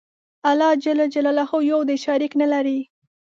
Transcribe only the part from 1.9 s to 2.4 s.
شریک